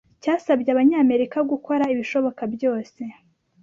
[0.21, 3.01] cyasabye Abanyamerika gukora ibishoboka byose